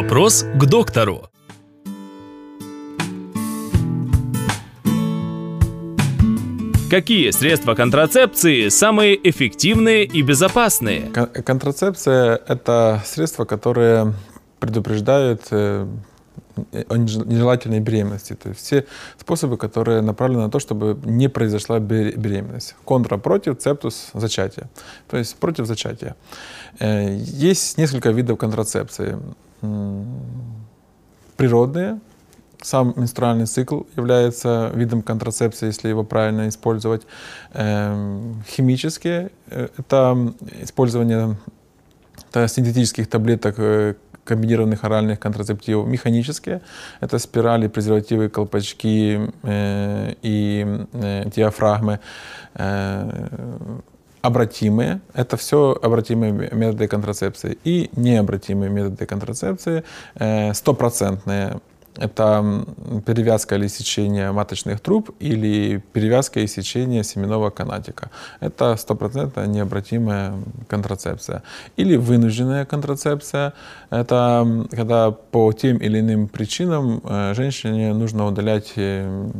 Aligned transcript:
Вопрос 0.00 0.44
к 0.54 0.64
доктору. 0.66 1.28
Какие 6.88 7.30
средства 7.32 7.74
контрацепции 7.74 8.68
самые 8.68 9.18
эффективные 9.28 10.04
и 10.04 10.22
безопасные? 10.22 11.10
Кон- 11.12 11.26
Контрацепция– 11.44 12.40
это 12.48 13.02
средства, 13.04 13.44
которые 13.44 14.14
предупреждают 14.60 15.42
э, 15.50 15.86
о 16.88 16.94
неж- 16.96 17.26
нежелательной 17.26 17.80
беременности. 17.80 18.34
То 18.34 18.50
есть 18.50 18.60
все 18.60 18.86
способы, 19.20 19.58
которые 19.58 20.00
направлены 20.00 20.44
на 20.44 20.50
то, 20.50 20.60
чтобы 20.60 20.96
не 21.04 21.28
произошла 21.28 21.78
бер- 21.80 22.16
беременность. 22.16 22.74
Контра 22.84 23.18
против, 23.18 23.58
цептус– 23.58 24.10
зачатие. 24.14 24.68
То 25.10 25.18
есть 25.18 25.36
против 25.36 25.66
зачатия. 25.66 26.14
Э, 26.78 27.14
Есть 27.20 27.78
несколько 27.78 28.10
видов 28.12 28.38
контрацепции. 28.38 29.18
Природные, 31.36 32.00
сам 32.62 32.92
менструальный 32.96 33.46
цикл 33.46 33.82
является 33.96 34.70
видом 34.74 35.02
контрацепции, 35.02 35.66
если 35.66 35.88
его 35.88 36.04
правильно 36.04 36.48
использовать. 36.48 37.02
Эм, 37.52 38.42
Химические 38.48 39.30
э,— 39.46 39.68
это 39.78 40.34
использование 40.62 41.36
это 42.30 42.48
синтетических 42.48 43.08
таблеток, 43.08 43.54
э, 43.58 43.94
комбинированных 44.24 44.84
оральных 44.84 45.20
контрацептивов. 45.20 45.86
Механические— 45.86 46.60
это 47.00 47.18
спирали, 47.18 47.68
презервативы, 47.68 48.28
колпачки 48.28 49.20
э, 49.42 50.14
и 50.22 50.66
диафрагмы. 51.34 52.00
Обратимые— 54.22 55.00
это 55.14 55.36
все 55.36 55.78
обратимые 55.80 56.32
методы 56.32 56.88
контрацепции. 56.88 57.58
И 57.64 57.90
необратимые 57.96 58.70
методы 58.70 59.06
контрацепции 59.06 59.84
э, 60.16 60.52
стопроцентные 60.54 61.60
это 61.98 62.64
перевязка 63.06 63.56
или 63.56 63.66
сечение 63.66 64.30
маточных 64.30 64.80
труб 64.80 65.10
или 65.18 65.82
перевязка 65.92 66.40
и 66.40 66.46
сечение 66.46 67.02
семенного 67.02 67.50
канатика. 67.50 68.10
Это 68.40 68.76
стопроцентно 68.76 69.46
необратимая 69.46 70.34
контрацепция. 70.68 71.42
Или 71.76 71.96
вынужденная 71.96 72.64
контрацепция. 72.66 73.52
Это 73.90 74.66
когда 74.70 75.10
по 75.10 75.52
тем 75.52 75.78
или 75.78 75.98
иным 75.98 76.28
причинам 76.28 77.00
э, 77.02 77.34
женщине 77.34 77.92
нужно 77.92 78.26
удалять 78.26 78.72
э, 78.76 79.30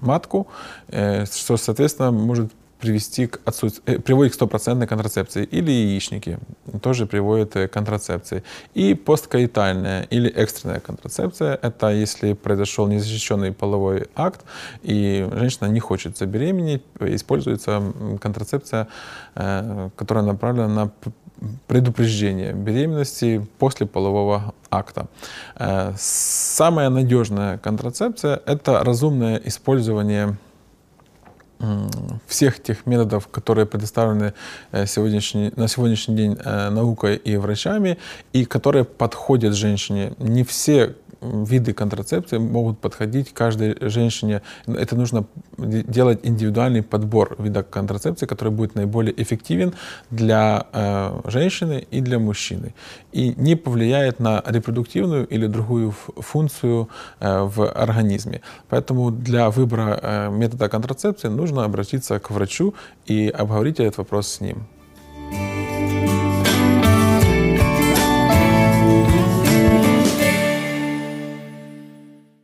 матку, 0.00 0.48
что, 0.88 1.56
соответственно, 1.56 2.10
может 2.10 2.50
привести 2.86 3.26
к 3.26 3.40
отсутств- 3.44 3.82
э, 3.86 3.98
приводит 3.98 4.32
к 4.32 4.34
стопроцентной 4.34 4.86
контрацепции. 4.86 5.44
Или 5.44 5.70
яичники 5.70 6.38
тоже 6.82 7.06
приводят 7.06 7.56
э, 7.56 7.66
к 7.66 7.72
контрацепции. 7.72 8.42
И 8.76 8.94
посткаитальная 8.94 10.02
или 10.12 10.28
экстренная 10.28 10.80
контрацепция— 10.80 11.58
это 11.62 11.88
если 11.88 12.34
произошел 12.34 12.86
незащищенный 12.88 13.52
половой 13.52 14.06
акт, 14.14 14.40
и 14.84 15.28
женщина 15.32 15.68
не 15.68 15.80
хочет 15.80 16.16
забеременеть, 16.18 16.82
э, 17.00 17.14
используется 17.14 17.82
контрацепция, 18.20 18.86
которая 19.96 20.24
направлена 20.24 20.68
на 20.68 20.90
предупреждение 21.66 22.52
беременности 22.52 23.46
после 23.58 23.86
полового 23.86 24.54
акта. 24.70 25.06
Самая 25.96 26.90
надежная 26.90 27.58
контрацепция— 27.58 28.40
это 28.46 28.84
разумное 28.84 29.40
использование 29.44 30.36
всех 32.26 32.62
тех 32.62 32.86
методов, 32.86 33.28
которые 33.28 33.66
предоставлены 33.66 34.34
э, 34.72 34.86
сегодняшний, 34.86 35.52
на 35.56 35.68
сегодняшний 35.68 36.16
день 36.16 36.36
э, 36.44 36.70
наукой 36.70 37.16
и 37.16 37.36
врачами, 37.36 37.98
и 38.32 38.44
которые 38.44 38.84
подходят 38.84 39.54
женщине. 39.54 40.12
Не 40.18 40.44
все 40.44 40.94
виды 41.20 41.72
контрацепции 41.72 42.38
могут 42.38 42.78
подходить 42.78 43.32
каждой 43.32 43.76
женщине. 43.88 44.42
Это 44.66 44.96
нужно 44.96 45.24
де- 45.58 45.82
делать 45.82 46.20
индивидуальный 46.22 46.82
подбор 46.82 47.36
вида 47.38 47.62
контрацепции, 47.62 48.26
который 48.26 48.52
будет 48.52 48.74
наиболее 48.74 49.14
эффективен 49.22 49.74
для 50.10 50.66
э, 50.72 51.20
женщины 51.24 51.86
и 51.90 52.00
для 52.00 52.18
мужчины. 52.18 52.74
И 53.12 53.34
не 53.36 53.56
повлияет 53.56 54.20
на 54.20 54.42
репродуктивную 54.46 55.26
или 55.26 55.46
другую 55.46 55.92
функцию 56.16 56.88
э, 57.20 57.42
в 57.42 57.66
организме. 57.70 58.40
Поэтому 58.68 59.10
для 59.10 59.50
выбора 59.50 59.98
э, 60.02 60.30
метода 60.30 60.68
контрацепции 60.68 61.28
нужно 61.28 61.64
обратиться 61.64 62.18
к 62.18 62.30
врачу 62.30 62.74
и 63.06 63.28
обговорить 63.28 63.80
этот 63.80 63.98
вопрос 63.98 64.28
с 64.28 64.40
ним. 64.40 64.66